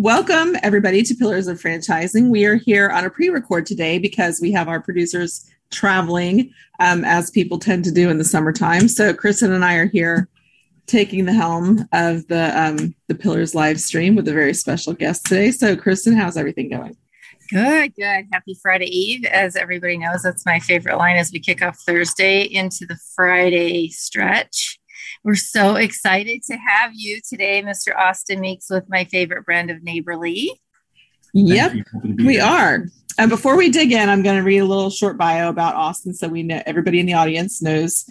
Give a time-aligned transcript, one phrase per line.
[0.00, 2.28] Welcome everybody to Pillars of Franchising.
[2.28, 7.04] We are here on a pre record today because we have our producers traveling, um,
[7.04, 8.86] as people tend to do in the summertime.
[8.86, 10.28] So, Kristen and I are here
[10.86, 15.26] taking the helm of the um, the Pillars live stream with a very special guest
[15.26, 15.50] today.
[15.50, 16.96] So, Kristen, how's everything going?
[17.50, 18.26] Good, good.
[18.32, 19.24] Happy Friday Eve.
[19.24, 23.88] As everybody knows, that's my favorite line as we kick off Thursday into the Friday
[23.88, 24.77] stretch.
[25.24, 27.96] We're so excited to have you today, Mr.
[27.96, 30.52] Austin Meeks, with my favorite brand of Neighborly.
[31.34, 31.72] Yep,
[32.04, 32.44] we here.
[32.44, 32.86] are.
[33.18, 36.14] And before we dig in, I'm going to read a little short bio about Austin
[36.14, 38.08] so we know everybody in the audience knows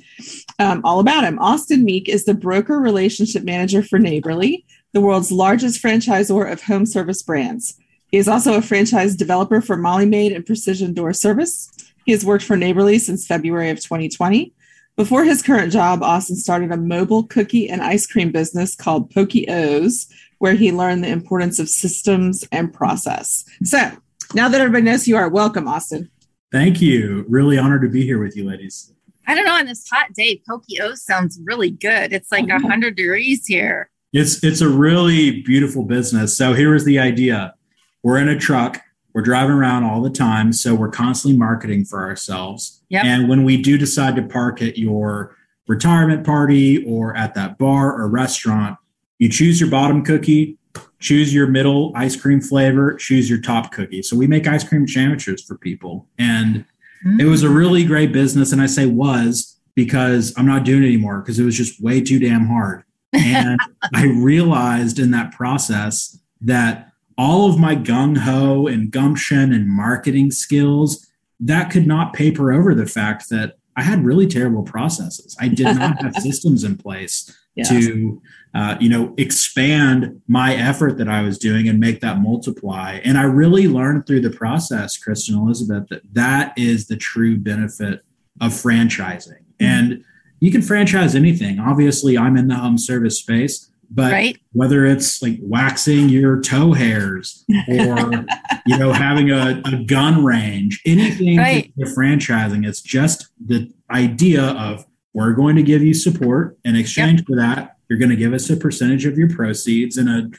[0.60, 1.40] um, all about him.
[1.40, 6.86] Austin Meek is the broker relationship manager for Neighborly, the world's largest franchisor of home
[6.86, 7.80] service brands.
[8.12, 11.72] He is also a franchise developer for Molly Maid and Precision Door Service.
[12.06, 14.54] He has worked for Neighborly since February of 2020.
[14.98, 19.48] Before his current job, Austin started a mobile cookie and ice cream business called Pokey
[19.48, 20.08] O's,
[20.40, 23.46] where he learned the importance of systems and process.
[23.64, 23.92] So
[24.34, 26.10] now that everybody knows who you are, welcome, Austin.
[26.52, 27.26] Thank you.
[27.30, 28.92] Really honored to be here with you, ladies.
[29.28, 29.54] I don't know.
[29.54, 32.12] On this hot day, Pokey O's sounds really good.
[32.12, 33.92] It's like 100 degrees here.
[34.14, 36.36] It's it's a really beautiful business.
[36.36, 37.54] So here is the idea
[38.02, 38.82] we're in a truck
[39.14, 43.06] we're driving around all the time so we're constantly marketing for ourselves yep.
[43.06, 45.36] and when we do decide to park at your
[45.68, 48.78] retirement party or at that bar or restaurant
[49.20, 50.58] you choose your bottom cookie
[51.00, 54.88] choose your middle ice cream flavor choose your top cookie so we make ice cream
[54.88, 56.66] sandwiches for people and
[57.06, 57.20] mm-hmm.
[57.20, 60.88] it was a really great business and i say was because i'm not doing it
[60.88, 63.60] anymore because it was just way too damn hard and
[63.94, 70.32] i realized in that process that all of my gung ho and gumption and marketing
[70.32, 71.07] skills,
[71.40, 75.36] that could not paper over the fact that I had really terrible processes.
[75.40, 78.22] I did not have systems in place to,
[78.54, 83.00] uh, you know, expand my effort that I was doing and make that multiply.
[83.04, 88.04] And I really learned through the process, Kristen Elizabeth, that that is the true benefit
[88.42, 89.42] of franchising.
[89.42, 89.66] Mm-hmm.
[89.66, 90.04] And
[90.40, 91.60] you can franchise anything.
[91.60, 93.72] Obviously, I'm in the home service space.
[93.90, 94.38] But right.
[94.52, 98.26] whether it's like waxing your toe hairs or
[98.66, 101.74] you know having a, a gun range, anything right.
[101.78, 107.28] franchising, it's just the idea of we're going to give you support in exchange yep.
[107.28, 107.78] for that.
[107.90, 109.98] You're going to give us a percentage of your proceeds.
[109.98, 110.38] And a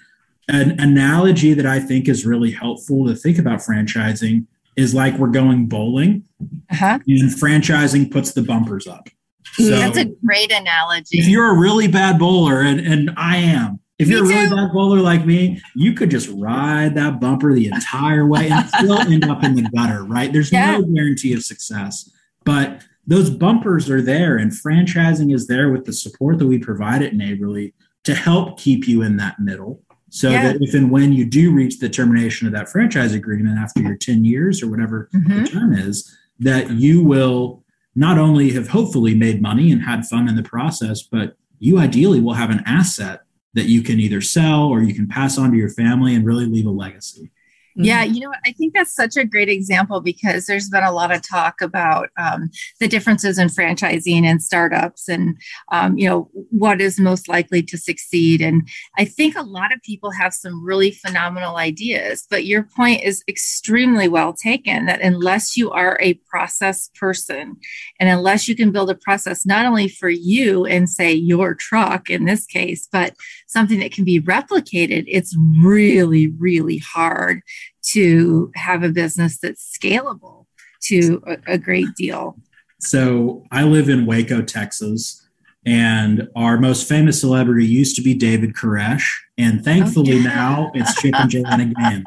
[0.48, 5.28] an analogy that I think is really helpful to think about franchising is like we're
[5.28, 6.24] going bowling,
[6.70, 7.00] uh-huh.
[7.06, 9.08] and franchising puts the bumpers up.
[9.54, 11.18] So That's a great analogy.
[11.18, 14.48] If you're a really bad bowler, and, and I am, if me you're a really
[14.48, 14.54] too.
[14.54, 18.98] bad bowler like me, you could just ride that bumper the entire way and still
[19.00, 20.32] end up in the gutter, right?
[20.32, 20.78] There's yeah.
[20.78, 22.10] no guarantee of success.
[22.44, 27.02] But those bumpers are there, and franchising is there with the support that we provide
[27.02, 27.74] at Neighborly
[28.04, 29.82] to help keep you in that middle.
[30.10, 30.52] So yeah.
[30.52, 33.96] that if and when you do reach the termination of that franchise agreement after your
[33.96, 35.42] 10 years or whatever mm-hmm.
[35.42, 37.64] the term is, that you will
[37.98, 42.20] not only have hopefully made money and had fun in the process, but you ideally
[42.20, 43.22] will have an asset
[43.54, 46.46] that you can either sell or you can pass on to your family and really
[46.46, 47.32] leave a legacy.
[47.80, 48.14] Yeah, mm-hmm.
[48.14, 51.22] you know, I think that's such a great example because there's been a lot of
[51.22, 52.50] talk about um,
[52.80, 55.36] the differences in franchising and startups and,
[55.70, 58.40] um, you know, what is most likely to succeed.
[58.42, 58.68] And
[58.98, 63.22] I think a lot of people have some really phenomenal ideas, but your point is
[63.28, 67.56] extremely well taken that unless you are a process person
[68.00, 72.10] and unless you can build a process not only for you and say your truck
[72.10, 73.14] in this case, but
[73.48, 77.42] something that can be replicated, it's really, really hard
[77.90, 80.46] to have a business that's scalable
[80.82, 82.38] to a, a great deal.
[82.78, 85.24] So I live in Waco, Texas.
[85.66, 89.04] And our most famous celebrity used to be David Koresh,
[89.36, 90.22] and thankfully oh, yeah.
[90.22, 92.06] now it's Chip and Joanna Gaines.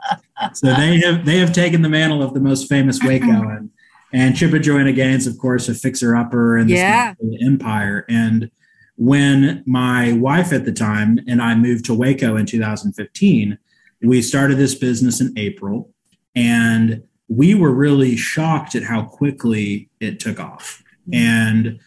[0.54, 3.70] So they have they have taken the mantle of the most famous Waco, and
[4.14, 7.14] and Chip and Joanna Gaines, of course, a fixer upper in this yeah.
[7.46, 8.06] empire.
[8.10, 8.50] And
[9.02, 13.58] when my wife at the time and I moved to Waco in 2015,
[14.04, 15.92] we started this business in April
[16.36, 20.84] and we were really shocked at how quickly it took off.
[21.12, 21.80] And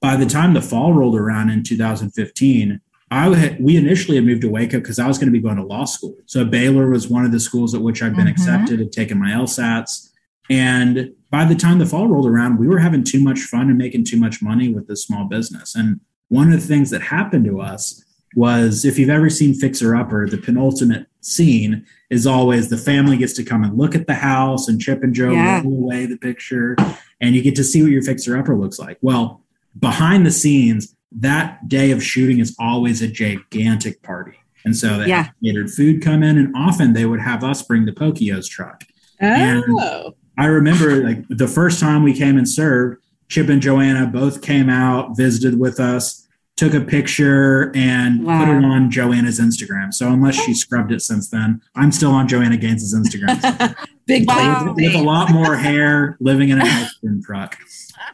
[0.00, 4.42] by the time the fall rolled around in 2015, I had, we initially had moved
[4.42, 6.18] to Waco because I was going to be going to law school.
[6.26, 8.32] So Baylor was one of the schools at which I'd been mm-hmm.
[8.32, 10.10] accepted, had taken my LSATs.
[10.50, 13.78] And by the time the fall rolled around, we were having too much fun and
[13.78, 15.74] making too much money with this small business.
[15.74, 16.00] And
[16.32, 18.02] one of the things that happened to us
[18.34, 23.34] was if you've ever seen Fixer Upper, the penultimate scene is always the family gets
[23.34, 25.60] to come and look at the house and Chip and Jo yeah.
[25.60, 26.74] roll away the picture
[27.20, 28.96] and you get to see what your Fixer Upper looks like.
[29.02, 29.42] Well,
[29.78, 34.38] behind the scenes, that day of shooting is always a gigantic party.
[34.64, 35.28] And so they yeah.
[35.44, 38.84] catered food come in, and often they would have us bring the Pokey O's truck.
[39.20, 39.26] Oh.
[39.26, 44.42] And I remember like the first time we came and served, Chip and Joanna both
[44.42, 46.21] came out, visited with us,
[46.62, 48.38] took a picture, and wow.
[48.38, 49.92] put it on Joanna's Instagram.
[49.92, 53.74] So unless she scrubbed it since then, I'm still on Joanna Gaines's Instagram.
[54.06, 54.72] Big wow.
[54.76, 57.58] with, a lot more hair, living in a ice cream truck.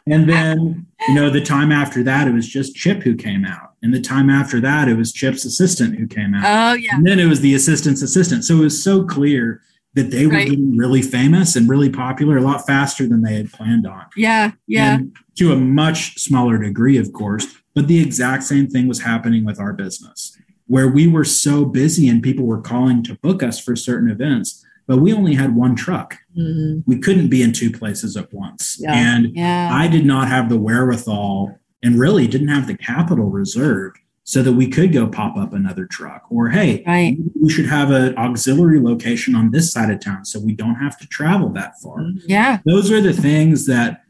[0.07, 3.73] And then, you know, the time after that, it was just Chip who came out.
[3.83, 6.71] And the time after that, it was Chip's assistant who came out.
[6.71, 6.95] Oh, yeah.
[6.95, 8.45] And then it was the assistant's assistant.
[8.45, 9.61] So it was so clear
[9.95, 10.49] that they were right.
[10.49, 14.05] getting really famous and really popular a lot faster than they had planned on.
[14.15, 14.95] Yeah, yeah.
[14.95, 19.45] And to a much smaller degree, of course, but the exact same thing was happening
[19.45, 20.37] with our business,
[20.67, 24.63] where we were so busy and people were calling to book us for certain events,
[24.87, 26.17] but we only had one truck.
[26.37, 26.81] Mm-hmm.
[26.85, 28.77] We couldn't be in two places at once.
[28.79, 28.93] Yeah.
[28.93, 29.69] And yeah.
[29.71, 33.97] I did not have the wherewithal and really didn't have the capital reserved
[34.29, 37.17] so that we could go pop up another truck or hey right.
[37.41, 40.99] we should have an auxiliary location on this side of town so we don't have
[40.99, 44.03] to travel that far yeah those are the things that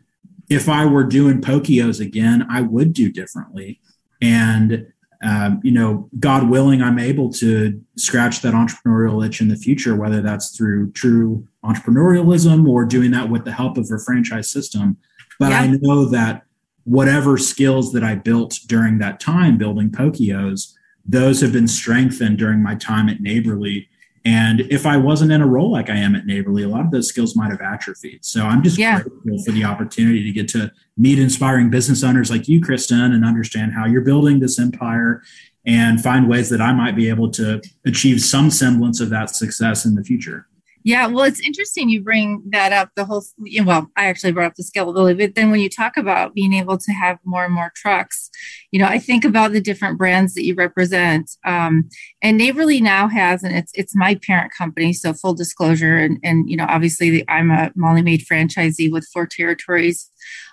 [0.49, 3.79] if i were doing Pokey O's again i would do differently
[4.21, 4.91] and
[5.23, 9.95] um, you know god willing i'm able to scratch that entrepreneurial itch in the future
[9.95, 14.97] whether that's through true entrepreneurialism or doing that with the help of a franchise system
[15.39, 15.61] but yeah.
[15.61, 16.43] i know that
[16.83, 22.37] whatever skills that I built during that time building Pokey O's, those have been strengthened
[22.37, 23.89] during my time at Neighborly.
[24.25, 26.91] And if I wasn't in a role like I am at Neighborly, a lot of
[26.91, 28.23] those skills might have atrophied.
[28.25, 29.01] So I'm just yeah.
[29.01, 33.25] grateful for the opportunity to get to meet inspiring business owners like you, Kristen, and
[33.25, 35.23] understand how you're building this empire
[35.65, 39.85] and find ways that I might be able to achieve some semblance of that success
[39.85, 40.47] in the future.
[40.83, 42.91] Yeah, well, it's interesting you bring that up.
[42.95, 43.23] The whole,
[43.65, 46.77] well, I actually brought up the scalability, but then when you talk about being able
[46.77, 48.29] to have more and more trucks,
[48.71, 51.31] you know, I think about the different brands that you represent.
[51.45, 51.89] Um,
[52.21, 56.49] and Neighborly now has, and it's it's my parent company, so full disclosure, and and
[56.49, 60.09] you know, obviously I'm a Molly Maid franchisee with four territories,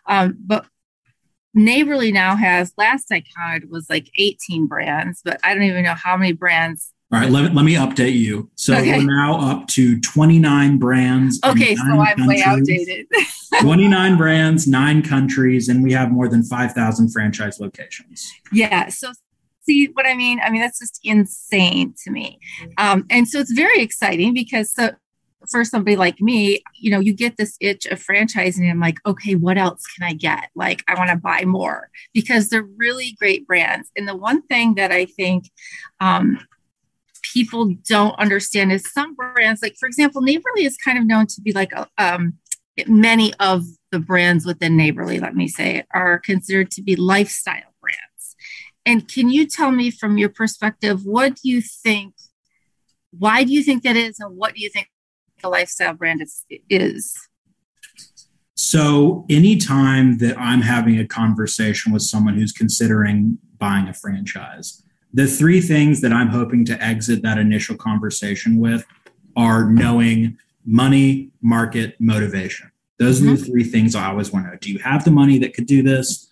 [0.06, 0.67] um, but
[1.55, 5.94] Neighborly now has, last I counted, was like 18 brands, but I don't even know
[5.94, 8.50] how many brands all right, let, let me update you.
[8.56, 8.99] So okay.
[8.99, 11.38] we're now up to 29 brands.
[11.44, 12.26] Okay, so I'm countries.
[12.26, 13.06] way outdated.
[13.61, 18.32] 29 brands, nine countries, and we have more than 5,000 franchise locations.
[18.53, 18.88] Yeah.
[18.88, 19.12] So
[19.62, 20.41] see what I mean?
[20.43, 22.41] I mean, that's just insane to me.
[22.76, 24.91] Um, and so it's very exciting because so
[25.50, 28.69] for somebody like me, you know, you get this itch of franchising.
[28.69, 30.50] I'm like, okay, what else can I get?
[30.55, 33.91] Like, I want to buy more because they're really great brands.
[33.97, 35.50] And the one thing that I think
[36.00, 36.38] um,
[37.37, 41.43] people don't understand is some brands, like for example, Neighborly is kind of known to
[41.43, 42.38] be like a, um,
[42.87, 43.62] many of
[43.93, 48.37] the brands within Neighborly, let me say, are considered to be lifestyle brands.
[48.87, 52.15] And can you tell me from your perspective, what do you think?
[53.11, 54.88] Why do you think that is, and what do you think
[55.44, 56.43] a lifestyle brand is?
[56.71, 57.15] is?
[58.55, 64.83] So, anytime that I'm having a conversation with someone who's considering buying a franchise,
[65.16, 68.85] the three things that I'm hoping to exit that initial conversation with
[69.35, 72.70] are knowing money, market, motivation.
[72.99, 73.28] Those mm-hmm.
[73.28, 73.50] are the mm-hmm.
[73.50, 74.58] three things I always want to know.
[74.58, 76.28] Do you have the money that could do this?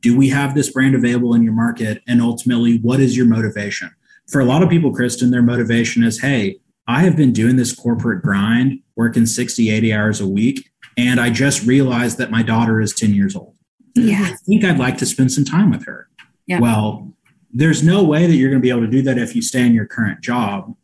[0.00, 2.02] Do we have this brand available in your market?
[2.08, 3.94] And ultimately, what is your motivation?
[4.26, 6.58] For a lot of people, Kristen, their motivation is hey,
[6.88, 11.30] I have been doing this corporate grind, working 60, 80 hours a week, and I
[11.30, 13.54] just realized that my daughter is 10 years old.
[13.94, 14.22] Yeah.
[14.24, 16.08] I think I'd like to spend some time with her.
[16.48, 16.58] Yeah.
[16.60, 17.14] Well,
[17.52, 19.64] there's no way that you're going to be able to do that if you stay
[19.64, 20.74] in your current job.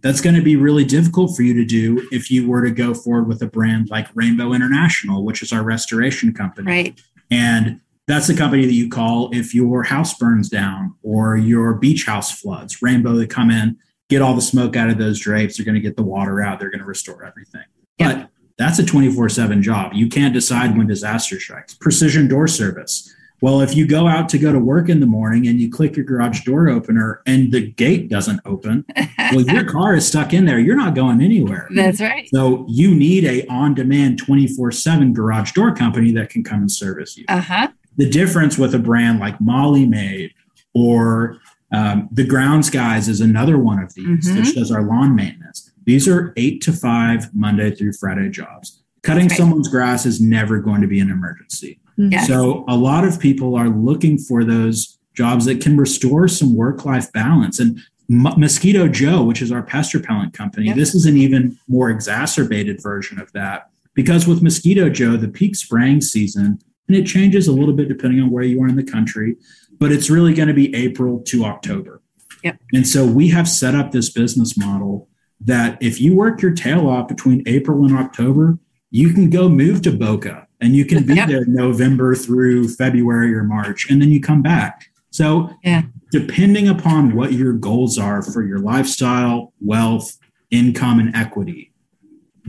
[0.00, 2.92] That's going to be really difficult for you to do if you were to go
[2.92, 6.70] forward with a brand like Rainbow International, which is our restoration company.
[6.70, 7.02] Right.
[7.30, 12.04] And that's the company that you call if your house burns down or your beach
[12.04, 12.82] house floods.
[12.82, 13.78] Rainbow, they come in,
[14.10, 15.56] get all the smoke out of those drapes.
[15.56, 16.60] They're going to get the water out.
[16.60, 17.64] They're going to restore everything.
[17.98, 18.16] Yep.
[18.16, 19.94] But that's a 24 7 job.
[19.94, 21.74] You can't decide when disaster strikes.
[21.74, 23.10] Precision door service
[23.44, 25.96] well, if you go out to go to work in the morning and you click
[25.96, 28.86] your garage door opener and the gate doesn't open,
[29.32, 30.58] well, your car is stuck in there.
[30.58, 31.68] You're not going anywhere.
[31.74, 32.26] That's right.
[32.32, 37.26] So you need a on-demand 24/7 garage door company that can come and service you.
[37.28, 37.68] Uh-huh.
[37.98, 40.32] The difference with a brand like Molly Maid
[40.72, 41.36] or
[41.70, 44.42] um, the Grounds Guys is another one of these mm-hmm.
[44.42, 45.70] that does our lawn maintenance.
[45.84, 48.82] These are eight to five Monday through Friday jobs.
[49.02, 49.36] Cutting right.
[49.36, 51.78] someone's grass is never going to be an emergency.
[51.96, 52.26] Yes.
[52.26, 56.84] So a lot of people are looking for those jobs that can restore some work
[56.84, 57.60] life balance.
[57.60, 57.78] And
[58.10, 60.76] M- Mosquito Joe, which is our pest repellent company, yep.
[60.76, 63.70] this is an even more exacerbated version of that.
[63.94, 66.58] Because with Mosquito Joe, the peak spraying season,
[66.88, 69.36] and it changes a little bit depending on where you are in the country,
[69.78, 72.02] but it's really going to be April to October.
[72.42, 72.58] Yep.
[72.74, 75.08] And so we have set up this business model
[75.40, 78.58] that if you work your tail off between April and October,
[78.90, 83.44] you can go move to Boca and you can be there November through February or
[83.44, 84.90] March, and then you come back.
[85.10, 85.82] So, yeah.
[86.10, 90.18] depending upon what your goals are for your lifestyle, wealth,
[90.50, 91.70] income, and equity,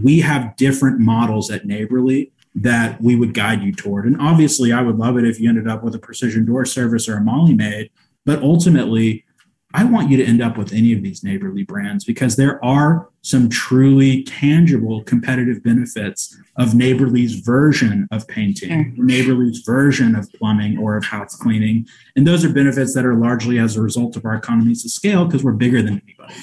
[0.01, 4.05] we have different models at Neighborly that we would guide you toward.
[4.05, 7.10] And obviously, I would love it if you ended up with a precision door service
[7.10, 7.91] or a Molly Maid,
[8.25, 9.25] but ultimately,
[9.75, 13.10] I want you to end up with any of these neighborly brands because there are
[13.24, 20.96] some truly tangible competitive benefits of neighborly's version of painting, neighborly's version of plumbing or
[20.96, 21.86] of house cleaning.
[22.15, 25.25] And those are benefits that are largely as a result of our economies of scale
[25.25, 26.36] because we're bigger than anybody.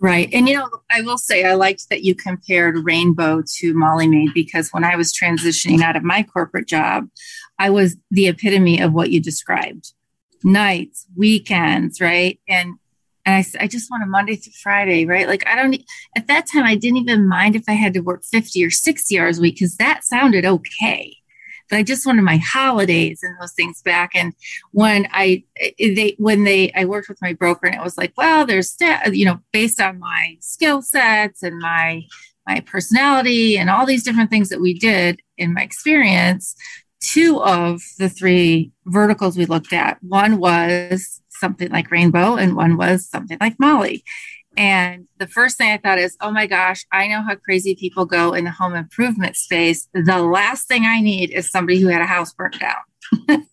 [0.00, 0.30] Right.
[0.32, 4.30] And, you know, I will say I liked that you compared Rainbow to Molly Maid
[4.32, 7.10] because when I was transitioning out of my corporate job,
[7.58, 9.92] I was the epitome of what you described
[10.44, 12.40] nights, weekends, right?
[12.48, 12.74] And
[13.26, 15.28] and I, I just want a Monday through Friday, right?
[15.28, 15.82] Like I don't
[16.16, 19.18] at that time I didn't even mind if I had to work 50 or 60
[19.18, 21.16] hours a week because that sounded okay.
[21.68, 24.10] But I just wanted my holidays and those things back.
[24.14, 24.34] And
[24.72, 27.96] when I eh, eh, they when they I worked with my broker and it was
[27.96, 28.76] like, well, there's
[29.12, 32.04] you know, based on my skill sets and my
[32.46, 36.56] my personality and all these different things that we did in my experience,
[37.00, 40.02] two of the three verticals we looked at.
[40.02, 44.04] One was something like Rainbow, and one was something like Molly.
[44.56, 48.04] And the first thing I thought is, oh my gosh, I know how crazy people
[48.04, 49.88] go in the home improvement space.
[49.94, 53.44] The last thing I need is somebody who had a house burnt down.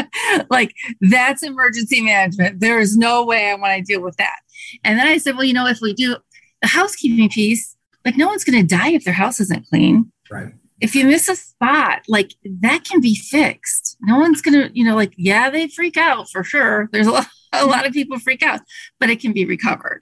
[0.50, 2.60] like that's emergency management.
[2.60, 4.36] There is no way I want to deal with that.
[4.84, 6.16] And then I said, well, you know, if we do
[6.60, 10.12] the housekeeping piece, like no one's going to die if their house isn't clean.
[10.30, 10.52] Right
[10.82, 13.96] if you miss a spot, like that can be fixed.
[14.00, 16.88] No one's going to, you know, like, yeah, they freak out for sure.
[16.90, 18.60] There's a lot, a lot of people freak out,
[18.98, 20.00] but it can be recovered.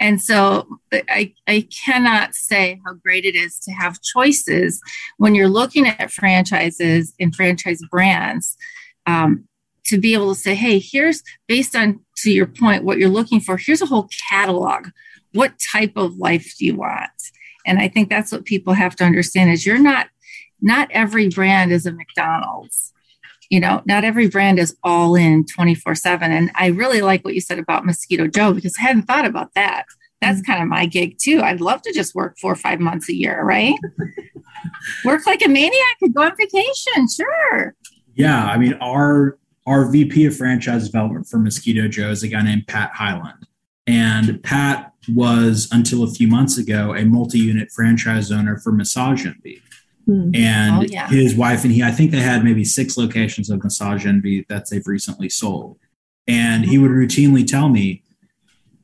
[0.00, 4.80] And so I, I cannot say how great it is to have choices
[5.18, 8.56] when you're looking at franchises and franchise brands.
[9.06, 9.46] Um,
[9.84, 13.40] to be able to say, hey, here's based on to your point, what you're looking
[13.40, 14.88] for, here's a whole catalog.
[15.32, 17.10] What type of life do you want?
[17.66, 20.06] And I think that's what people have to understand is you're not
[20.62, 22.92] not every brand is a McDonald's.
[23.50, 26.32] You know, not every brand is all in 24 7.
[26.32, 29.52] And I really like what you said about Mosquito Joe because I hadn't thought about
[29.54, 29.84] that.
[30.22, 30.52] That's mm-hmm.
[30.52, 31.42] kind of my gig too.
[31.42, 33.74] I'd love to just work four or five months a year, right?
[35.04, 37.08] work like a maniac and go on vacation.
[37.14, 37.74] Sure.
[38.14, 38.46] Yeah.
[38.46, 42.66] I mean, our our VP of franchise development for Mosquito Joe is a guy named
[42.66, 43.46] Pat Highland.
[43.86, 49.26] And Pat was, until a few months ago, a multi unit franchise owner for Massage
[49.26, 49.60] Envy.
[50.06, 50.30] Hmm.
[50.34, 51.08] And oh, yeah.
[51.08, 54.68] his wife and he, I think they had maybe six locations of Massage Envy that
[54.68, 55.78] they've recently sold.
[56.26, 58.02] And he would routinely tell me,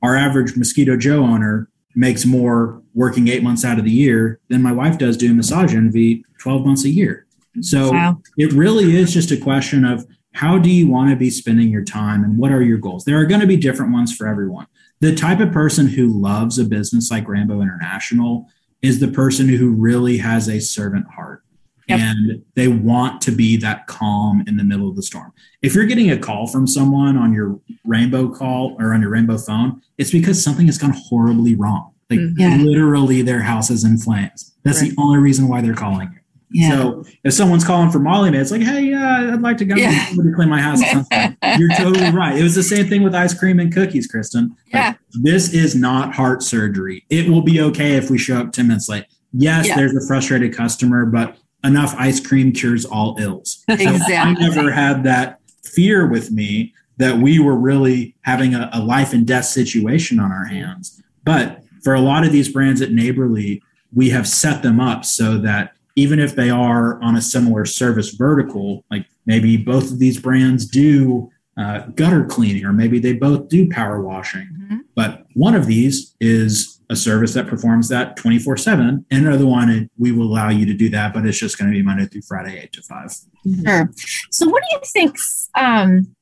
[0.03, 4.63] our average Mosquito Joe owner makes more working eight months out of the year than
[4.63, 7.27] my wife does doing Massage Envy 12 months a year.
[7.61, 8.21] So wow.
[8.37, 11.83] it really is just a question of how do you want to be spending your
[11.83, 13.05] time and what are your goals?
[13.05, 14.67] There are going to be different ones for everyone.
[15.01, 18.49] The type of person who loves a business like Rainbow International
[18.83, 21.43] is the person who really has a servant heart
[21.89, 22.01] yep.
[22.01, 25.33] and they want to be that calm in the middle of the storm.
[25.63, 29.39] If you're getting a call from someone on your rainbow call or on your rainbow
[29.39, 31.93] phone, it's because something has gone horribly wrong.
[32.11, 32.41] Like mm-hmm.
[32.41, 32.57] yeah.
[32.57, 34.55] literally their house is in flames.
[34.65, 34.91] That's right.
[34.91, 36.18] the only reason why they're calling you.
[36.51, 36.71] Yeah.
[36.71, 40.07] So if someone's calling for Molly it's like, hey, uh, I'd like to go yeah.
[40.15, 40.81] to clean my house.
[41.59, 42.39] You're totally right.
[42.39, 44.57] It was the same thing with ice cream and cookies, Kristen.
[44.69, 44.87] Yeah.
[44.87, 47.05] Like, this is not heart surgery.
[47.11, 49.05] It will be okay if we show up 10 minutes late.
[49.33, 49.77] Yes, yeah.
[49.77, 53.65] there's a frustrated customer, but enough ice cream cures all ills.
[53.69, 54.17] Exactly.
[54.17, 59.13] I never had that fear with me that we were really having a, a life
[59.13, 61.03] and death situation on our hands.
[61.25, 63.63] But for a lot of these brands at Neighborly,
[63.95, 68.11] we have set them up so that even if they are on a similar service
[68.11, 71.29] vertical, like maybe both of these brands do
[71.59, 74.49] uh, gutter cleaning, or maybe they both do power washing.
[74.53, 74.77] Mm-hmm.
[74.95, 79.91] But one of these is a service that performs that 24 7, and another one,
[79.99, 82.23] we will allow you to do that, but it's just going to be Monday through
[82.23, 83.17] Friday, 8 to 5.
[83.65, 83.91] Sure.
[84.31, 85.17] So, what do you think
[85.57, 86.15] um,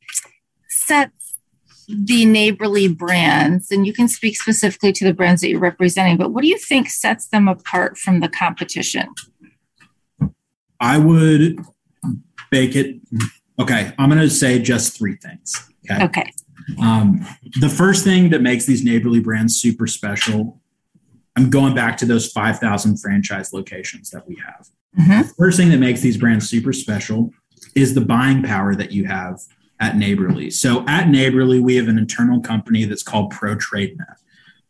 [0.70, 1.26] sets
[1.88, 6.32] the neighborly brands, and you can speak specifically to the brands that you're representing, but
[6.32, 9.08] what do you think sets them apart from the competition?
[10.80, 11.58] I would
[12.50, 12.96] bake it.
[13.58, 15.70] Okay, I'm going to say just three things.
[15.90, 16.04] Okay.
[16.04, 16.32] Okay.
[16.80, 17.24] Um,
[17.60, 20.60] the first thing that makes these neighborly brands super special,
[21.36, 24.68] I'm going back to those 5,000 franchise locations that we have.
[24.98, 25.28] Mm-hmm.
[25.28, 27.30] The first thing that makes these brands super special
[27.74, 29.40] is the buying power that you have
[29.78, 30.50] at Neighborly.
[30.50, 34.16] So at Neighborly, we have an internal company that's called ProTradeNet.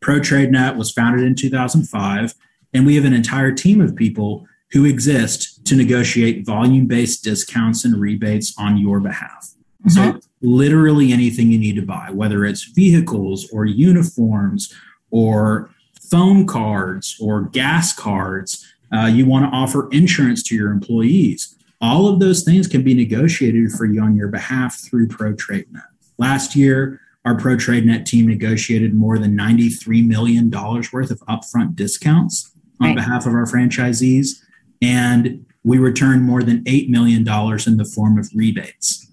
[0.03, 2.35] ProTradeNet was founded in 2005,
[2.75, 7.85] and we have an entire team of people who exist to negotiate volume based discounts
[7.85, 9.53] and rebates on your behalf.
[9.87, 9.91] Mm-hmm.
[9.91, 14.75] So, literally anything you need to buy, whether it's vehicles or uniforms
[15.11, 15.71] or
[16.11, 21.55] phone cards or gas cards, uh, you want to offer insurance to your employees.
[21.81, 25.83] All of those things can be negotiated for you on your behalf through ProTradeNet.
[26.19, 32.89] Last year, our ProTradeNet team negotiated more than $93 million worth of upfront discounts on
[32.89, 32.97] right.
[32.97, 34.43] behalf of our franchisees.
[34.83, 39.11] And we returned more than $8 million in the form of rebates.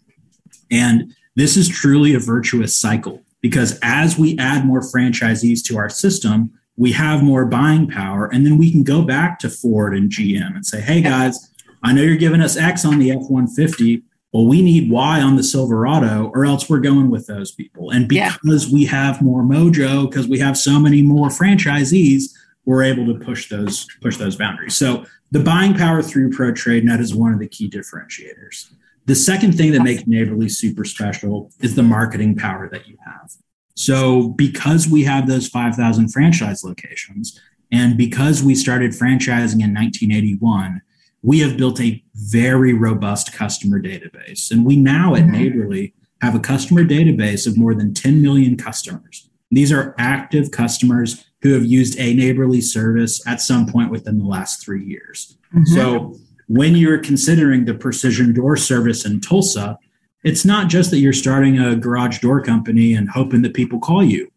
[0.72, 5.90] And this is truly a virtuous cycle because as we add more franchisees to our
[5.90, 8.28] system, we have more buying power.
[8.28, 11.52] And then we can go back to Ford and GM and say, hey guys,
[11.84, 14.04] I know you're giving us X on the F 150.
[14.32, 17.92] Well, we need Y on the Silverado, or else we're going with those people.
[17.92, 18.74] And because yeah.
[18.74, 22.34] we have more mojo, because we have so many more franchisees,
[22.66, 24.76] we're able to push those push those boundaries.
[24.76, 28.72] So the buying power through ProTradeNet is one of the key differentiators.
[29.06, 33.32] The second thing that makes Neighborly super special is the marketing power that you have.
[33.76, 37.40] So, because we have those 5,000 franchise locations,
[37.72, 40.82] and because we started franchising in 1981,
[41.24, 44.52] we have built a very robust customer database.
[44.52, 45.32] And we now at mm-hmm.
[45.32, 49.30] Neighborly have a customer database of more than 10 million customers.
[49.50, 54.26] These are active customers who have used a Neighborly service at some point within the
[54.26, 55.38] last three years.
[55.54, 55.76] Mm-hmm.
[55.76, 59.78] So, when you're considering the precision door service in Tulsa,
[60.24, 64.04] it's not just that you're starting a garage door company and hoping that people call
[64.04, 64.30] you.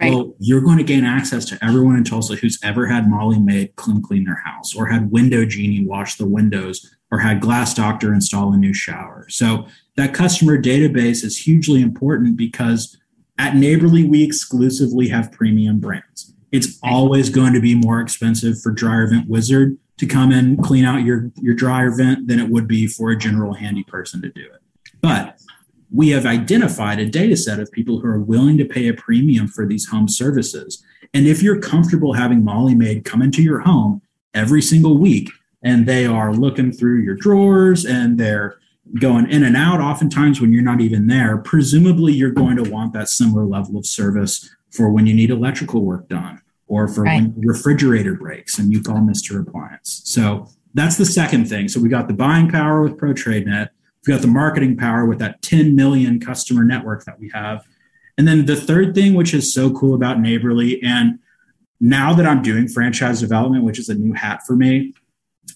[0.00, 0.12] Right.
[0.12, 3.76] Well, you're going to gain access to everyone in Tulsa who's ever had Molly Maid
[3.76, 8.12] clean clean their house, or had Window Genie wash the windows, or had Glass Doctor
[8.12, 9.26] install a new shower.
[9.28, 12.96] So that customer database is hugely important because
[13.38, 16.33] at Neighborly we exclusively have premium brands.
[16.54, 20.84] It's always going to be more expensive for Dryer Vent Wizard to come and clean
[20.84, 24.28] out your your dryer vent than it would be for a general handy person to
[24.28, 24.62] do it.
[25.00, 25.40] But
[25.92, 29.48] we have identified a data set of people who are willing to pay a premium
[29.48, 30.80] for these home services.
[31.12, 34.00] And if you're comfortable having Molly Maid come into your home
[34.32, 35.30] every single week
[35.64, 38.58] and they are looking through your drawers and they're
[39.00, 42.92] going in and out oftentimes when you're not even there, presumably you're going to want
[42.92, 47.22] that similar level of service for when you need electrical work done or for right.
[47.22, 49.40] when the refrigerator breaks and you call Mr.
[49.40, 50.02] Appliance.
[50.04, 51.68] So that's the second thing.
[51.68, 53.68] So we got the buying power with ProTradeNet.
[54.06, 57.64] We've got the marketing power with that 10 million customer network that we have.
[58.18, 61.18] And then the third thing, which is so cool about Neighborly, and
[61.80, 64.94] now that I'm doing franchise development, which is a new hat for me,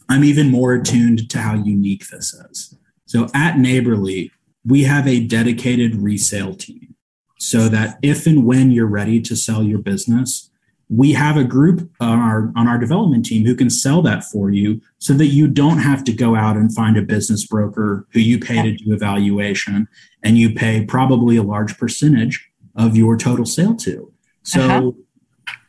[0.09, 2.75] I'm even more attuned to how unique this is.
[3.07, 4.33] So at Neighborly,
[4.65, 6.95] we have a dedicated resale team
[7.39, 10.48] so that if and when you're ready to sell your business,
[10.91, 14.51] we have a group on our on our development team who can sell that for
[14.51, 18.21] you so that you don't have to go out and find a business broker who
[18.21, 19.87] you pay to do evaluation
[20.23, 24.13] and you pay probably a large percentage of your total sale to.
[24.43, 24.91] So uh-huh.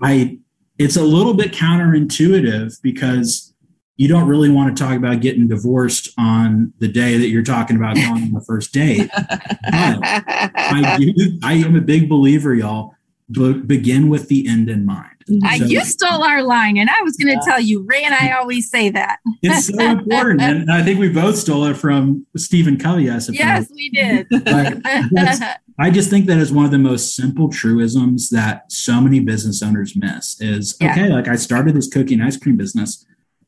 [0.01, 0.39] i
[0.77, 3.53] it's a little bit counterintuitive because
[3.97, 7.75] you don't really want to talk about getting divorced on the day that you're talking
[7.75, 9.09] about going on the first date.
[9.13, 12.95] I, do, I am a big believer y'all
[13.31, 15.19] be- begin with the end in mind.
[15.27, 17.51] So, you stole our line, and I was going to yeah.
[17.51, 19.19] tell you, Ray and I always say that.
[19.43, 23.11] it's so important, and I think we both stole it from Stephen Covey.
[23.11, 23.37] I suppose.
[23.37, 24.27] Yes, we did.
[25.79, 29.61] I just think that is one of the most simple truisms that so many business
[29.61, 30.39] owners miss.
[30.41, 30.91] Is yeah.
[30.91, 33.05] okay, like I started this cookie and ice cream business.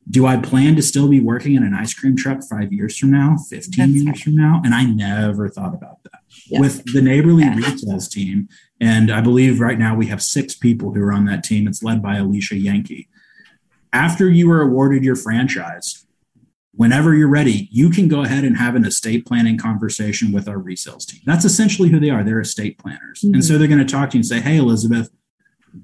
[0.09, 3.11] Do I plan to still be working in an ice cream truck five years from
[3.11, 4.17] now, 15 That's years right.
[4.17, 4.61] from now?
[4.63, 6.21] And I never thought about that.
[6.47, 6.59] Yeah.
[6.59, 7.55] With the neighborly yeah.
[7.55, 8.49] retails team,
[8.81, 11.67] and I believe right now we have six people who are on that team.
[11.67, 13.07] It's led by Alicia Yankee.
[13.93, 16.07] After you are awarded your franchise,
[16.73, 20.57] whenever you're ready, you can go ahead and have an estate planning conversation with our
[20.57, 21.21] resales team.
[21.25, 22.23] That's essentially who they are.
[22.23, 23.21] They're estate planners.
[23.21, 23.35] Mm-hmm.
[23.35, 25.11] And so they're going to talk to you and say, Hey, Elizabeth,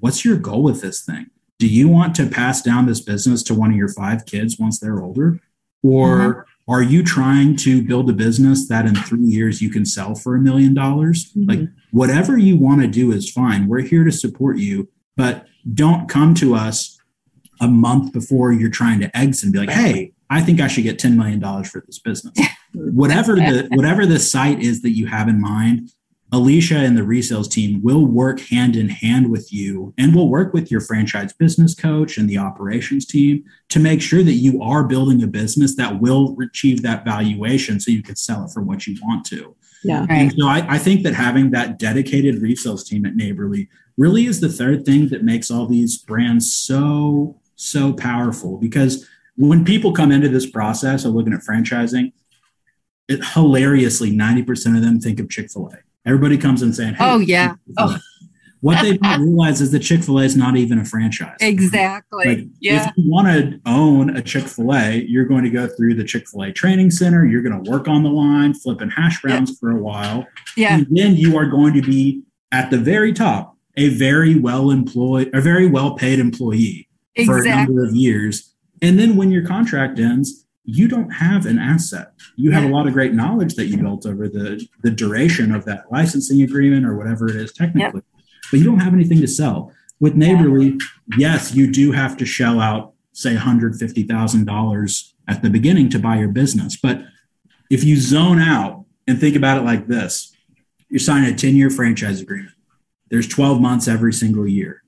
[0.00, 1.26] what's your goal with this thing?
[1.60, 4.80] Do you want to pass down this business to one of your five kids once
[4.80, 5.38] they're older?
[5.84, 6.40] Or mm-hmm.
[6.68, 10.36] Are you trying to build a business that in three years you can sell for
[10.36, 11.32] a million dollars?
[11.32, 11.48] Mm-hmm.
[11.48, 13.66] Like, whatever you want to do is fine.
[13.68, 16.98] We're here to support you, but don't come to us
[17.60, 20.84] a month before you're trying to exit and be like, hey, I think I should
[20.84, 22.38] get $10 million for this business.
[22.74, 25.90] whatever the whatever the site is that you have in mind,
[26.30, 30.52] Alicia and the resales team will work hand in hand with you and will work
[30.52, 34.84] with your franchise business coach and the operations team to make sure that you are
[34.84, 38.86] building a business that will achieve that valuation so you can sell it for what
[38.86, 39.56] you want to.
[39.84, 40.00] Yeah.
[40.00, 40.10] Right.
[40.10, 44.40] And so I, I think that having that dedicated resales team at Neighborly really is
[44.40, 50.12] the third thing that makes all these brands so, so powerful because when people come
[50.12, 52.12] into this process of looking at franchising,
[53.08, 57.54] it hilariously 90% of them think of Chick-fil-A Everybody comes in saying, hey, "Oh yeah."
[57.76, 57.96] Oh.
[58.60, 61.36] What they don't realize is that Chick Fil A is not even a franchise.
[61.40, 62.26] Exactly.
[62.26, 62.88] Like, yeah.
[62.88, 66.02] If you want to own a Chick Fil A, you're going to go through the
[66.02, 67.24] Chick Fil A training center.
[67.24, 70.26] You're going to work on the line, flipping hash browns for a while.
[70.56, 70.74] Yeah.
[70.74, 75.30] And then you are going to be at the very top, a very well employed,
[75.32, 77.42] a very well paid employee exactly.
[77.42, 78.54] for a number of years.
[78.82, 82.12] And then when your contract ends, you don't have an asset.
[82.36, 85.64] You have a lot of great knowledge that you built over the, the duration of
[85.64, 88.04] that licensing agreement or whatever it is technically, yep.
[88.50, 89.72] but you don't have anything to sell.
[89.98, 90.78] With Neighborly,
[91.16, 96.28] yes, you do have to shell out, say, $150,000 at the beginning to buy your
[96.28, 96.76] business.
[96.76, 97.00] But
[97.70, 100.36] if you zone out and think about it like this,
[100.90, 102.52] you're signing a 10 year franchise agreement.
[103.08, 104.82] There's 12 months every single year.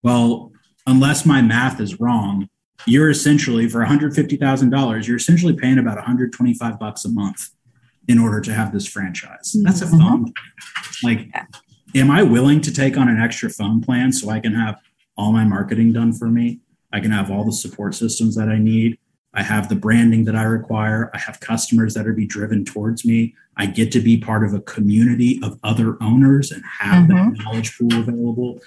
[0.00, 0.52] Well,
[0.86, 2.48] unless my math is wrong,
[2.86, 7.50] you're essentially for $150,000, you're essentially paying about 125 bucks a month
[8.06, 9.54] in order to have this franchise.
[9.62, 9.98] That's a mm-hmm.
[9.98, 10.32] phone.
[11.02, 11.28] Like,
[11.94, 14.80] am I willing to take on an extra phone plan so I can have
[15.16, 16.60] all my marketing done for me?
[16.92, 18.98] I can have all the support systems that I need.
[19.34, 21.10] I have the branding that I require.
[21.12, 23.34] I have customers that are be driven towards me.
[23.58, 27.34] I get to be part of a community of other owners and have mm-hmm.
[27.34, 28.60] that knowledge pool available.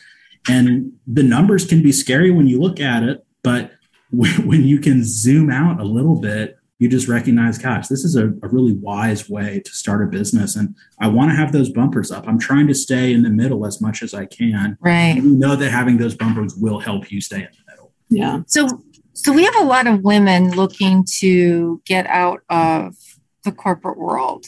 [0.47, 3.71] And the numbers can be scary when you look at it, but
[4.11, 8.29] when you can zoom out a little bit, you just recognize, gosh, this is a,
[8.41, 10.55] a really wise way to start a business.
[10.55, 12.27] And I want to have those bumpers up.
[12.27, 14.77] I'm trying to stay in the middle as much as I can.
[14.81, 15.15] Right.
[15.15, 17.91] And you know that having those bumpers will help you stay in the middle.
[18.09, 18.41] Yeah.
[18.47, 18.67] So
[19.13, 22.95] so we have a lot of women looking to get out of
[23.43, 24.45] the corporate world.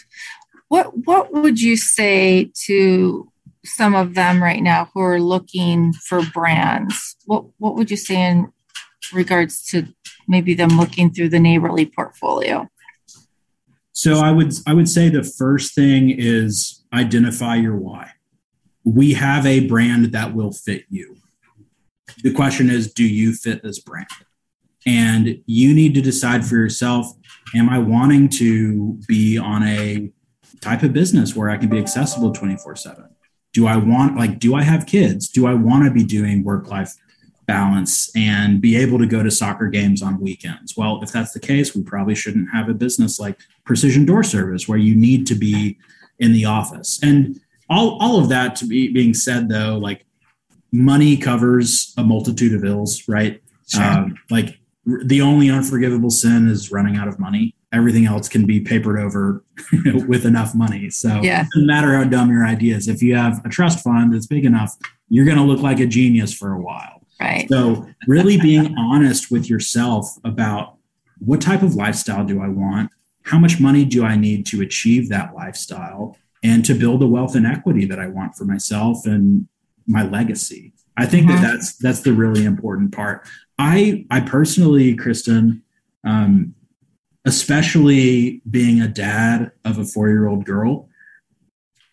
[0.69, 3.31] What what would you say to
[3.63, 7.15] some of them right now who are looking for brands?
[7.25, 8.51] What what would you say in
[9.11, 9.87] regards to
[10.27, 12.69] maybe them looking through the neighborly portfolio?
[13.93, 18.11] So I would I would say the first thing is identify your why.
[18.83, 21.17] We have a brand that will fit you.
[22.23, 24.07] The question is, do you fit this brand?
[24.85, 27.07] And you need to decide for yourself,
[27.55, 30.11] am I wanting to be on a
[30.59, 33.09] type of business where I can be accessible 24/7?
[33.53, 35.29] Do I want like do I have kids?
[35.29, 36.95] Do I want to be doing work life
[37.45, 40.75] balance and be able to go to soccer games on weekends.
[40.77, 44.67] Well, if that's the case, we probably shouldn't have a business like Precision Door Service
[44.67, 45.77] where you need to be
[46.19, 46.99] in the office.
[47.03, 50.05] And all, all of that to be being said, though, like
[50.71, 53.41] money covers a multitude of ills, right?
[53.67, 53.83] Sure.
[53.83, 57.55] Um, like the only unforgivable sin is running out of money.
[57.71, 59.43] Everything else can be papered over
[60.07, 60.89] with enough money.
[60.89, 61.41] So yeah.
[61.41, 62.87] it doesn't matter how dumb your idea is.
[62.87, 64.75] If you have a trust fund that's big enough,
[65.09, 66.92] you're going to look like a genius for a while.
[67.23, 67.47] Right.
[67.49, 70.75] So, really being honest with yourself about
[71.19, 72.91] what type of lifestyle do I want?
[73.23, 77.35] How much money do I need to achieve that lifestyle and to build the wealth
[77.35, 79.47] and equity that I want for myself and
[79.87, 80.73] my legacy?
[80.97, 81.41] I think mm-hmm.
[81.41, 83.25] that that's that's the really important part.
[83.57, 85.63] I I personally, Kristen,
[86.03, 86.53] um,
[87.23, 90.89] especially being a dad of a four year old girl,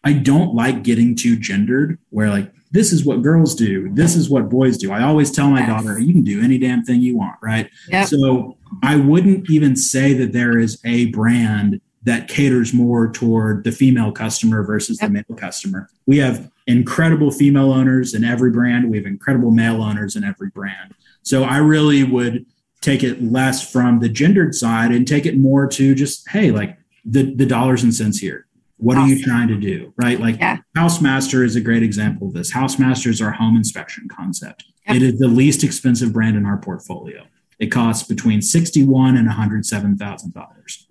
[0.02, 3.88] I don't like getting too gendered where like this is what girls do.
[3.92, 4.92] This is what boys do.
[4.92, 7.68] I always tell my daughter, you can do any damn thing you want, right?
[7.88, 8.08] Yep.
[8.08, 13.72] So I wouldn't even say that there is a brand that caters more toward the
[13.72, 15.08] female customer versus yep.
[15.08, 15.88] the male customer.
[16.06, 18.88] We have incredible female owners in every brand.
[18.88, 20.94] We have incredible male owners in every brand.
[21.22, 22.46] So I really would
[22.80, 26.78] take it less from the gendered side and take it more to just, hey, like
[27.04, 28.46] the, the dollars and cents here
[28.80, 29.10] what awesome.
[29.10, 29.92] are you trying to do?
[29.96, 30.18] Right?
[30.18, 30.58] Like yeah.
[30.76, 32.52] Housemaster is a great example of this.
[32.52, 34.64] Housemaster is our home inspection concept.
[34.86, 34.96] Yep.
[34.96, 37.26] It is the least expensive brand in our portfolio.
[37.58, 40.86] It costs between $61 and $107,000.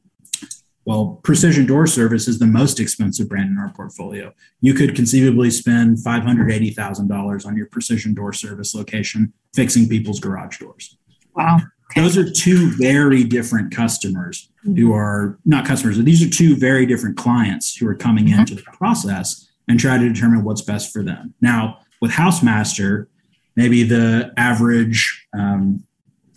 [0.86, 4.34] Well, Precision Door Service is the most expensive brand in our portfolio.
[4.62, 10.98] You could conceivably spend $580,000 on your Precision Door Service location fixing people's garage doors.
[11.36, 11.60] Wow.
[11.92, 12.02] Okay.
[12.02, 14.80] Those are two very different customers mm-hmm.
[14.80, 15.98] who are not customers.
[15.98, 18.40] but These are two very different clients who are coming mm-hmm.
[18.40, 21.34] into the process and try to determine what's best for them.
[21.42, 23.08] Now, with Housemaster,
[23.56, 25.84] maybe the average, um,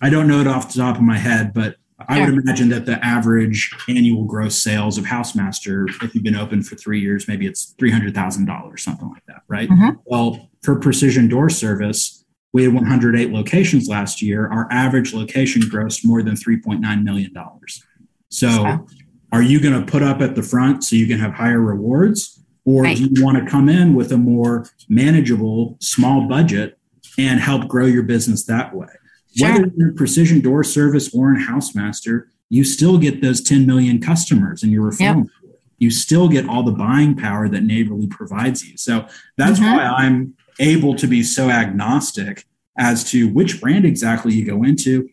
[0.00, 1.76] I don't know it off the top of my head, but
[2.08, 6.62] I would imagine that the average annual gross sales of Housemaster, if you've been open
[6.62, 9.68] for three years, maybe it's $300,000, something like that, right?
[9.68, 10.00] Mm-hmm.
[10.04, 12.21] Well, for precision door service,
[12.52, 14.48] we had 108 locations last year.
[14.48, 17.34] Our average location grossed more than $3.9 million.
[18.28, 18.86] So,
[19.32, 22.42] are you going to put up at the front so you can have higher rewards?
[22.64, 22.96] Or right.
[22.96, 26.78] do you want to come in with a more manageable, small budget
[27.18, 28.86] and help grow your business that way?
[29.36, 29.48] Sure.
[29.48, 34.00] Whether you're in precision door service or in Housemaster, you still get those 10 million
[34.00, 35.24] customers and your referral.
[35.24, 35.52] Yep.
[35.78, 38.76] You still get all the buying power that Neighborly provides you.
[38.76, 39.72] So that's mm-hmm.
[39.72, 42.44] why I'm able to be so agnostic
[42.78, 45.08] as to which brand exactly you go into.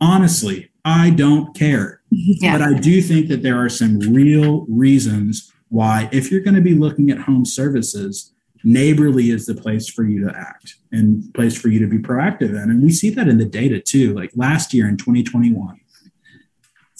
[0.00, 1.98] Honestly, I don't care.
[2.12, 2.58] Yeah.
[2.58, 6.60] But I do think that there are some real reasons why, if you're going to
[6.60, 8.32] be looking at home services,
[8.64, 12.50] neighborly is the place for you to act and place for you to be proactive
[12.50, 12.70] in.
[12.70, 14.12] And we see that in the data too.
[14.12, 15.80] Like last year in 2021,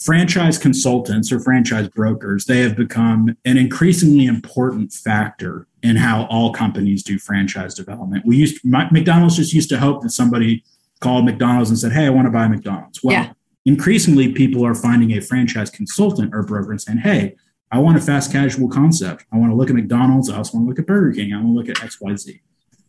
[0.01, 6.51] franchise consultants or franchise brokers, they have become an increasingly important factor in how all
[6.51, 8.25] companies do franchise development.
[8.25, 10.63] We used McDonald's just used to hope that somebody
[10.99, 13.33] called McDonald's and said, "Hey, I want to buy McDonald's." Well, yeah.
[13.65, 17.35] increasingly people are finding a franchise consultant or broker and saying, "Hey,
[17.71, 19.25] I want a fast casual concept.
[19.31, 20.29] I want to look at McDonald's.
[20.29, 21.33] I also want to look at Burger King.
[21.33, 22.41] I want to look at XYZ.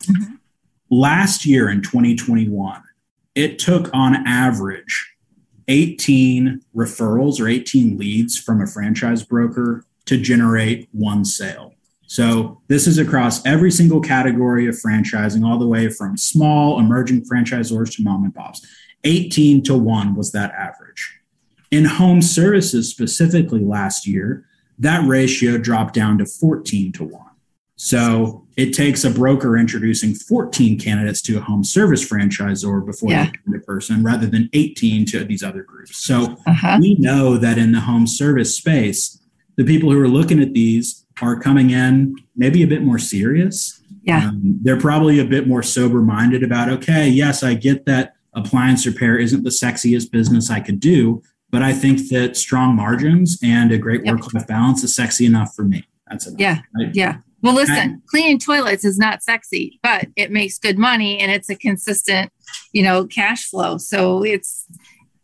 [0.05, 0.35] Mm-hmm.
[0.91, 2.83] Last year in 2021,
[3.35, 5.12] it took on average
[5.69, 11.75] 18 referrals or 18 leads from a franchise broker to generate one sale.
[12.07, 17.25] So this is across every single category of franchising, all the way from small emerging
[17.25, 18.67] franchisors to mom and pops.
[19.05, 21.19] 18 to 1 was that average.
[21.71, 24.45] In home services specifically last year,
[24.79, 27.25] that ratio dropped down to 14 to 1.
[27.77, 33.31] So it takes a broker introducing 14 candidates to a home service franchisor before yeah.
[33.47, 35.97] the person rather than 18 to these other groups.
[35.97, 36.79] So uh-huh.
[36.81, 39.21] we know that in the home service space,
[39.57, 43.81] the people who are looking at these are coming in maybe a bit more serious.
[44.03, 44.29] Yeah.
[44.29, 48.87] Um, they're probably a bit more sober minded about, okay, yes, I get that appliance
[48.87, 53.71] repair isn't the sexiest business I could do, but I think that strong margins and
[53.73, 54.17] a great yep.
[54.17, 55.85] work life balance is sexy enough for me.
[56.09, 56.41] That's enough.
[56.41, 56.61] Yeah.
[56.75, 56.91] Right?
[56.95, 57.19] Yeah.
[57.43, 61.57] Well, listen, cleaning toilets is not sexy, but it makes good money and it's a
[61.57, 62.31] consistent,
[62.73, 63.79] you know, cash flow.
[63.79, 64.67] So it's,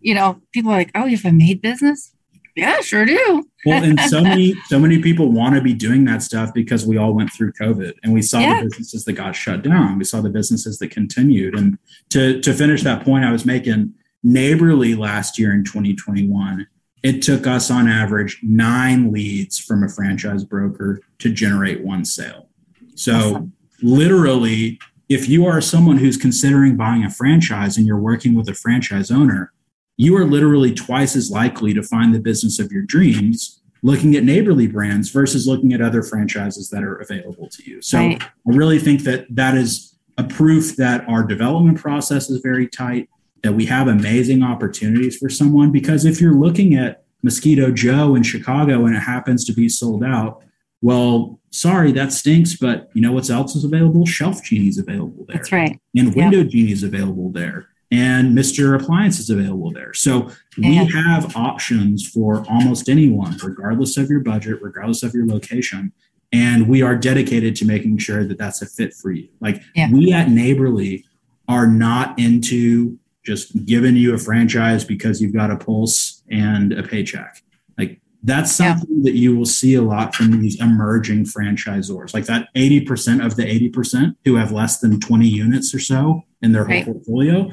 [0.00, 2.12] you know, people are like, oh, you have a maid business?
[2.56, 3.48] Yeah, sure do.
[3.64, 6.96] well, and so many, so many people want to be doing that stuff because we
[6.96, 8.58] all went through COVID and we saw yeah.
[8.58, 9.96] the businesses that got shut down.
[9.96, 11.54] We saw the businesses that continued.
[11.54, 11.78] And
[12.10, 16.66] to to finish that point I was making, Neighborly last year in 2021,
[17.02, 22.48] it took us on average nine leads from a franchise broker to generate one sale.
[22.94, 23.52] So, awesome.
[23.82, 28.54] literally, if you are someone who's considering buying a franchise and you're working with a
[28.54, 29.52] franchise owner,
[29.96, 34.24] you are literally twice as likely to find the business of your dreams looking at
[34.24, 37.80] neighborly brands versus looking at other franchises that are available to you.
[37.80, 38.22] So, right.
[38.22, 43.08] I really think that that is a proof that our development process is very tight
[43.42, 48.22] that we have amazing opportunities for someone because if you're looking at Mosquito Joe in
[48.22, 50.42] Chicago and it happens to be sold out,
[50.80, 54.06] well, sorry, that stinks, but you know what else is available?
[54.06, 55.36] Shelf Genie's available there.
[55.36, 55.80] That's right.
[55.96, 56.48] And Window yep.
[56.48, 57.68] Genie is available there.
[57.90, 58.80] And Mr.
[58.80, 59.94] Appliance is available there.
[59.94, 65.92] So we have options for almost anyone, regardless of your budget, regardless of your location.
[66.30, 69.28] And we are dedicated to making sure that that's a fit for you.
[69.40, 69.90] Like yeah.
[69.90, 71.06] we at Neighborly
[71.48, 72.98] are not into
[73.28, 77.42] just giving you a franchise because you've got a pulse and a paycheck.
[77.76, 79.12] Like that's something yeah.
[79.12, 83.44] that you will see a lot from these emerging franchisors, like that 80% of the
[83.44, 87.50] 80% who have less than 20 units or so in their whole portfolio.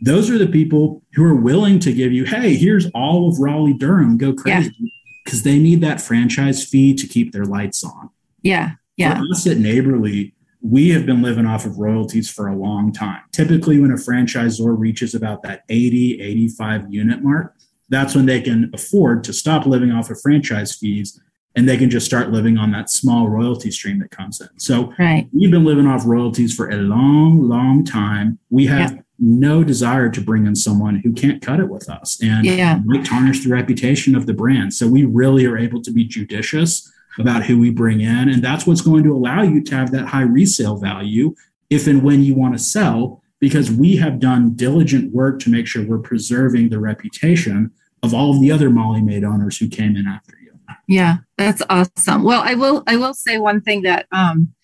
[0.00, 3.74] Those are the people who are willing to give you, hey, here's all of Raleigh
[3.74, 4.94] Durham, go crazy.
[5.24, 5.52] Because yeah.
[5.52, 8.08] they need that franchise fee to keep their lights on.
[8.40, 8.72] Yeah.
[8.96, 9.18] Yeah.
[9.18, 13.22] For us at Neighborly, we have been living off of royalties for a long time.
[13.32, 17.54] Typically, when a franchisor reaches about that 80, 85 unit mark,
[17.88, 21.20] that's when they can afford to stop living off of franchise fees
[21.56, 24.48] and they can just start living on that small royalty stream that comes in.
[24.58, 25.28] So right.
[25.32, 28.38] we've been living off royalties for a long, long time.
[28.50, 29.00] We have yeah.
[29.18, 32.80] no desire to bring in someone who can't cut it with us and yeah.
[32.84, 34.74] might tarnish the reputation of the brand.
[34.74, 38.28] So we really are able to be judicious about who we bring in.
[38.28, 41.34] And that's what's going to allow you to have that high resale value
[41.70, 45.66] if and when you want to sell, because we have done diligent work to make
[45.66, 47.70] sure we're preserving the reputation
[48.02, 50.52] of all of the other Molly Maid owners who came in after you.
[50.86, 52.24] Yeah, that's awesome.
[52.24, 54.54] Well, I will I will say one thing that um,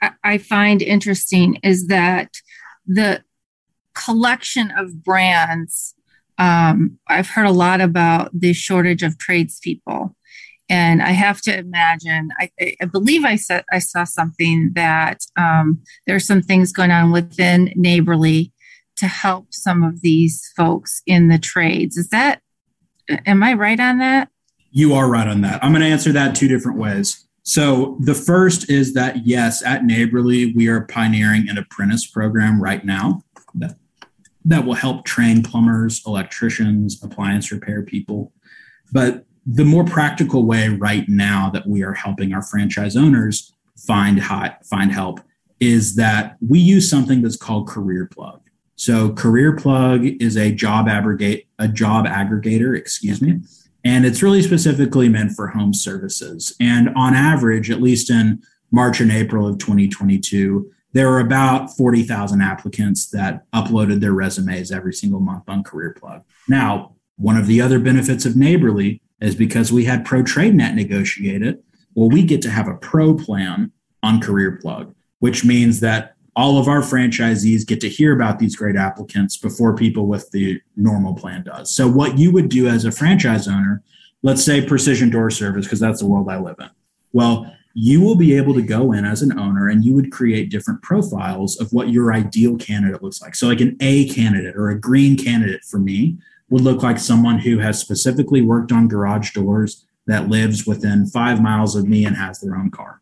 [0.00, 2.30] I, I find interesting is that
[2.86, 3.24] the
[3.94, 5.94] collection of brands
[6.38, 10.16] um, I've heard a lot about the shortage of tradespeople.
[10.74, 12.50] And I have to imagine, I,
[12.82, 17.72] I believe I said I saw something that um, there's some things going on within
[17.76, 18.52] Neighborly
[18.96, 21.96] to help some of these folks in the trades.
[21.96, 22.42] Is that,
[23.24, 24.30] am I right on that?
[24.72, 25.62] You are right on that.
[25.62, 27.24] I'm going to answer that two different ways.
[27.44, 32.84] So the first is that yes, at Neighborly, we are pioneering an apprentice program right
[32.84, 33.22] now
[33.54, 33.76] that,
[34.44, 38.32] that will help train plumbers, electricians, appliance repair people.
[38.90, 44.18] But the more practical way right now that we are helping our franchise owners find
[44.20, 45.20] hot, find help
[45.60, 48.40] is that we use something that's called CareerPlug.
[48.76, 53.40] So CareerPlug is a job aggregate a job aggregator, excuse me,
[53.84, 56.54] and it's really specifically meant for home services.
[56.60, 62.40] And on average, at least in March and April of 2022, there were about 40,000
[62.40, 66.22] applicants that uploaded their resumes every single month on CareerPlug.
[66.48, 71.62] Now, one of the other benefits of Neighborly is because we had ProTradeNet negotiate it.
[71.94, 73.72] Well, we get to have a pro plan
[74.02, 78.76] on CareerPlug, which means that all of our franchisees get to hear about these great
[78.76, 81.74] applicants before people with the normal plan does.
[81.74, 83.82] So, what you would do as a franchise owner,
[84.22, 86.70] let's say Precision Door Service, because that's the world I live in.
[87.12, 90.50] Well, you will be able to go in as an owner and you would create
[90.50, 93.34] different profiles of what your ideal candidate looks like.
[93.34, 96.18] So, like an A candidate or a green candidate for me
[96.50, 101.40] would look like someone who has specifically worked on garage doors that lives within five
[101.40, 103.00] miles of me and has their own car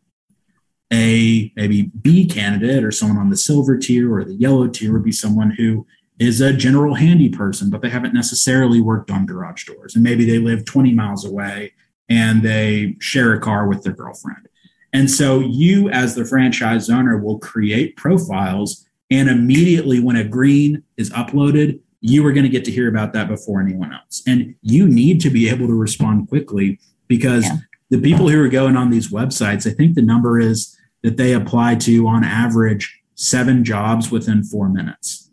[0.93, 5.03] a maybe B candidate or someone on the silver tier or the yellow tier would
[5.03, 5.87] be someone who
[6.19, 9.95] is a general handy person, but they haven't necessarily worked on garage doors.
[9.95, 11.73] And maybe they live 20 miles away
[12.09, 14.47] and they share a car with their girlfriend.
[14.93, 18.85] And so you, as the franchise owner, will create profiles.
[19.09, 23.13] And immediately when a green is uploaded, you are going to get to hear about
[23.13, 24.21] that before anyone else.
[24.27, 27.55] And you need to be able to respond quickly because yeah.
[27.89, 31.31] the people who are going on these websites, I think the number is that they
[31.31, 35.31] apply to on average seven jobs within four minutes.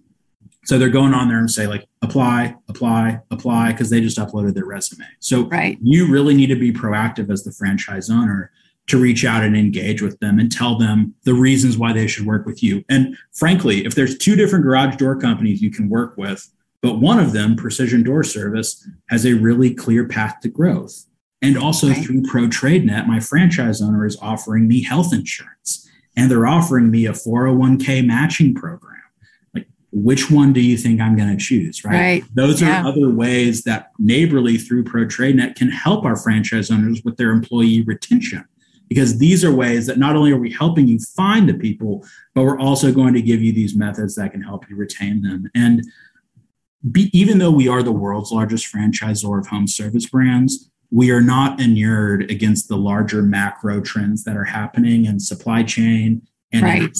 [0.65, 4.55] So they're going on there and say like apply, apply, apply because they just uploaded
[4.55, 5.07] their resume.
[5.19, 5.77] So right.
[5.83, 8.53] you really need to be proactive as the franchise owner
[8.87, 12.27] to reach out and engage with them and tell them the reasons why they should
[12.27, 12.85] work with you.
[12.89, 16.49] And frankly, if there's two different garage door companies you can work with,
[16.83, 21.07] but one of them, Precision Door Service, has a really clear path to growth
[21.43, 26.91] and also through ProTradeNet, my franchise owner is offering me health insurance and they're offering
[26.91, 29.01] me a 401k matching program.
[29.55, 31.83] Like, which one do you think I'm going to choose?
[31.83, 31.95] Right.
[31.95, 32.25] right.
[32.35, 32.83] Those yeah.
[32.83, 37.83] are other ways that Neighborly through ProTradeNet can help our franchise owners with their employee
[37.83, 38.45] retention.
[38.89, 42.43] Because these are ways that not only are we helping you find the people, but
[42.43, 45.49] we're also going to give you these methods that can help you retain them.
[45.55, 45.85] And
[46.91, 51.21] be, even though we are the world's largest franchisor of home service brands, we are
[51.21, 56.97] not inured against the larger macro trends that are happening in supply chain and right.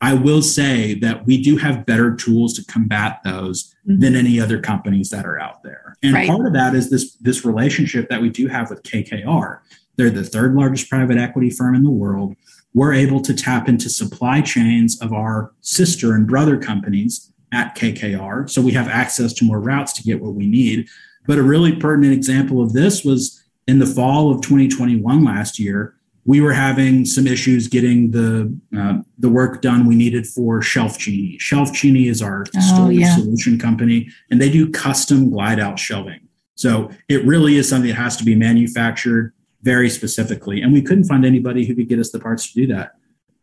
[0.00, 4.00] I will say that we do have better tools to combat those mm-hmm.
[4.00, 5.96] than any other companies that are out there.
[6.02, 6.28] And right.
[6.28, 9.60] part of that is this this relationship that we do have with KKR.
[9.96, 12.36] They're the third largest private equity firm in the world.
[12.74, 18.48] We're able to tap into supply chains of our sister and brother companies at KKR.
[18.50, 20.88] So we have access to more routes to get what we need.
[21.26, 25.94] But a really pertinent example of this was in the fall of 2021 last year.
[26.24, 31.40] We were having some issues getting the uh, the work done we needed for ShelfGenie.
[31.40, 33.14] Shelf Genie is our oh, storage yeah.
[33.14, 36.26] solution company, and they do custom glide out shelving.
[36.56, 40.62] So it really is something that has to be manufactured very specifically.
[40.62, 42.92] And we couldn't find anybody who could get us the parts to do that.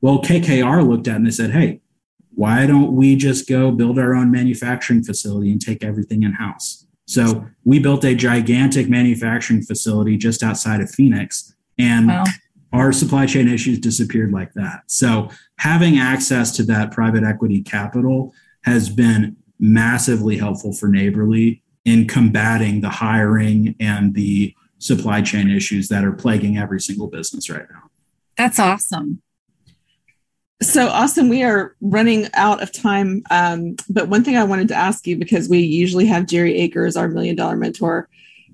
[0.02, 1.80] Well, KKR looked at it and they said, hey,
[2.36, 6.86] why don't we just go build our own manufacturing facility and take everything in house?
[7.06, 12.24] So we built a gigantic manufacturing facility just outside of Phoenix, and wow.
[12.72, 14.84] our supply chain issues disappeared like that.
[14.88, 22.08] So having access to that private equity capital has been massively helpful for Neighborly in
[22.08, 27.66] combating the hiring and the supply chain issues that are plaguing every single business right
[27.70, 27.84] now.
[28.38, 29.22] That's awesome.
[30.62, 33.24] So, Austin, we are running out of time.
[33.32, 36.96] Um, but one thing I wanted to ask you, because we usually have Jerry Akers,
[36.96, 38.08] our million dollar mentor,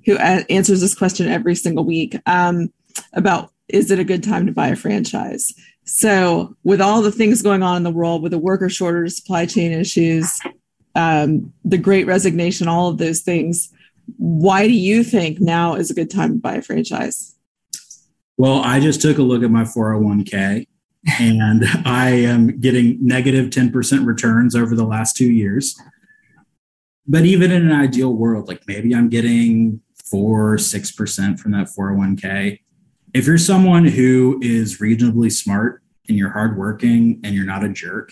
[0.06, 2.72] who answers this question every single week um,
[3.14, 5.54] about is it a good time to buy a franchise?
[5.84, 9.45] So, with all the things going on in the world, with the worker shortage, supply
[9.45, 10.39] chain issues,
[10.95, 13.72] um, the great resignation, all of those things,
[14.18, 17.36] why do you think now is a good time to buy a franchise?
[18.38, 20.66] Well, I just took a look at my 401k
[21.20, 25.80] and I am getting negative 10% returns over the last two years.
[27.08, 32.60] but even in an ideal world, like maybe I'm getting four, 6% from that 401k.
[33.14, 38.12] If you're someone who is reasonably smart and you're hardworking and you're not a jerk,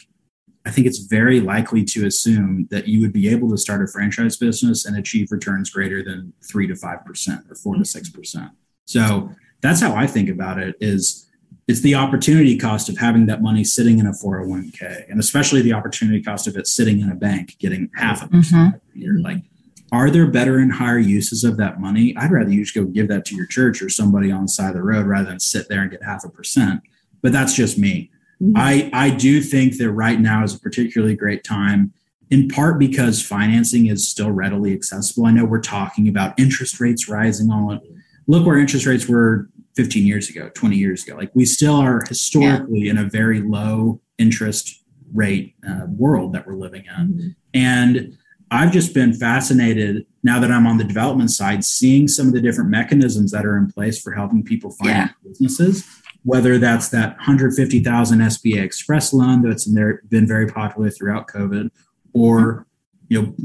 [0.66, 3.88] I think it's very likely to assume that you would be able to start a
[3.88, 8.10] franchise business and achieve returns greater than three to five percent or four to six
[8.10, 8.52] percent.
[8.86, 9.32] So
[9.62, 10.76] that's how I think about it.
[10.82, 11.27] Is
[11.68, 15.74] it's the opportunity cost of having that money sitting in a 401k, and especially the
[15.74, 18.76] opportunity cost of it sitting in a bank, getting half of it mm-hmm.
[18.76, 19.20] every year.
[19.20, 19.44] Like,
[19.92, 22.16] are there better and higher uses of that money?
[22.16, 24.70] I'd rather you just go give that to your church or somebody on the side
[24.70, 26.82] of the road rather than sit there and get half a percent.
[27.22, 28.12] But that's just me.
[28.42, 28.54] Mm-hmm.
[28.56, 31.92] I, I do think that right now is a particularly great time,
[32.30, 35.26] in part because financing is still readily accessible.
[35.26, 37.82] I know we're talking about interest rates rising on.
[38.28, 41.16] Look where interest rates were 15 years ago, 20 years ago.
[41.16, 42.92] Like we still are historically yeah.
[42.92, 47.08] in a very low interest rate uh, world that we're living in.
[47.08, 47.28] Mm-hmm.
[47.54, 48.18] And
[48.52, 52.42] I've just been fascinated now that I'm on the development side, seeing some of the
[52.42, 55.30] different mechanisms that are in place for helping people finance yeah.
[55.30, 55.86] businesses
[56.28, 61.70] whether that's that 150,000 SBA Express loan that's been very popular throughout COVID,
[62.12, 62.68] or
[63.08, 63.36] you know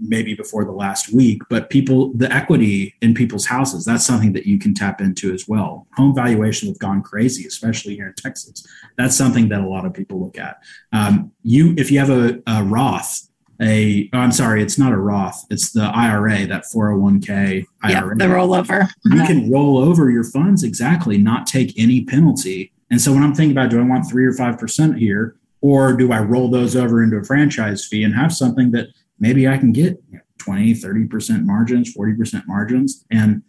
[0.00, 4.46] maybe before the last week, but people the equity in people's houses that's something that
[4.46, 5.86] you can tap into as well.
[5.94, 8.66] Home valuations have gone crazy, especially here in Texas.
[8.96, 10.58] That's something that a lot of people look at.
[10.92, 13.28] Um, you if you have a, a Roth
[13.60, 17.92] a oh, I'm sorry, it's not a Roth, it's the IRA, that 401k IRA.
[17.92, 18.88] Yeah, the rollover.
[19.04, 22.72] You can roll over your funds exactly, not take any penalty.
[22.90, 25.94] And so when I'm thinking about do I want three or five percent here, or
[25.94, 28.88] do I roll those over into a franchise fee and have something that
[29.18, 30.02] maybe I can get
[30.38, 33.04] 20, 30% margins, 40% margins.
[33.10, 33.42] And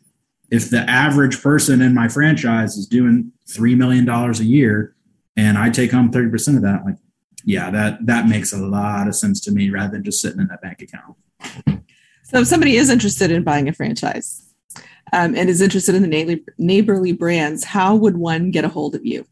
[0.51, 4.95] if the average person in my franchise is doing $3 million a year
[5.35, 6.95] and I take home 30% of that, like
[7.45, 10.47] yeah, that that makes a lot of sense to me rather than just sitting in
[10.47, 11.15] that bank account.
[12.23, 14.41] So if somebody is interested in buying a franchise
[15.13, 18.95] um, and is interested in the neighborly, neighborly brands, how would one get a hold
[18.95, 19.27] of you?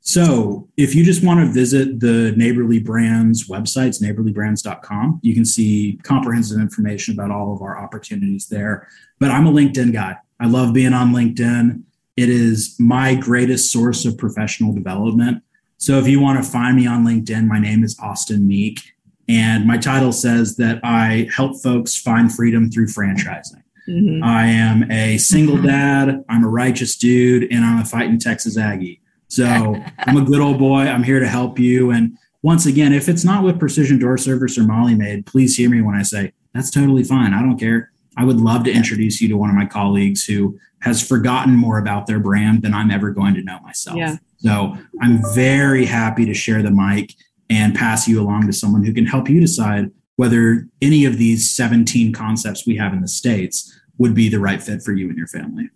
[0.00, 5.98] So, if you just want to visit the Neighborly Brands websites, neighborlybrands.com, you can see
[6.02, 8.88] comprehensive information about all of our opportunities there.
[9.18, 10.16] But I'm a LinkedIn guy.
[10.40, 11.82] I love being on LinkedIn.
[12.16, 15.42] It is my greatest source of professional development.
[15.76, 18.80] So if you want to find me on LinkedIn, my name is Austin Meek.
[19.28, 23.62] And my title says that I help folks find freedom through franchising.
[23.88, 24.24] Mm-hmm.
[24.24, 25.66] I am a single mm-hmm.
[25.66, 29.00] dad, I'm a righteous dude, and I'm a fighting Texas Aggie.
[29.28, 30.80] So I'm a good old boy.
[30.80, 31.90] I'm here to help you.
[31.90, 35.70] And once again, if it's not with Precision Door Service or Molly Maid, please hear
[35.70, 37.34] me when I say that's totally fine.
[37.34, 37.90] I don't care.
[38.16, 41.78] I would love to introduce you to one of my colleagues who has forgotten more
[41.78, 43.96] about their brand than I'm ever going to know myself.
[43.96, 44.16] Yeah.
[44.38, 47.14] So I'm very happy to share the mic
[47.50, 51.50] and pass you along to someone who can help you decide whether any of these
[51.50, 55.16] 17 concepts we have in the States would be the right fit for you and
[55.16, 55.70] your family.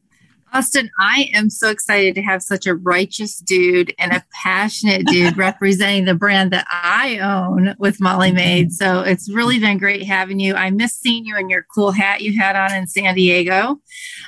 [0.55, 5.39] Austin, I am so excited to have such a righteous dude and a passionate dude
[5.39, 8.71] representing the brand that I own with Molly Maid.
[8.71, 10.55] So it's really been great having you.
[10.55, 13.81] I miss seeing you in your cool hat you had on in San Diego,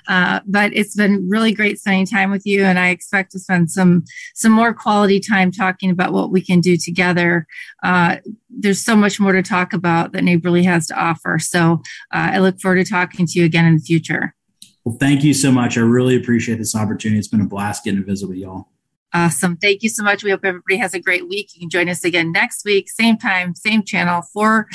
[0.09, 2.65] uh, but it's been really great spending time with you.
[2.65, 4.05] And I expect to spend some
[4.35, 7.47] some more quality time talking about what we can do together.
[7.83, 8.17] Uh,
[8.49, 11.39] there's so much more to talk about that Neighborly has to offer.
[11.39, 11.83] So
[12.15, 14.35] uh, I look forward to talking to you again in the future.
[14.85, 15.79] Well, thank you so much.
[15.79, 17.19] I really appreciate this opportunity.
[17.19, 18.69] It's been a blast getting to visit with y'all.
[19.15, 19.57] Awesome.
[19.57, 20.25] Thank you so much.
[20.25, 21.55] We hope everybody has a great week.
[21.55, 24.67] You can join us again next week, same time, same channel, 4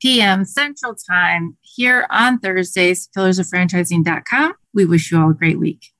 [0.00, 0.44] p.m.
[0.44, 4.52] Central Time here on Thursdays, pillarsofranchising.com.
[4.74, 5.92] We wish you all a great week.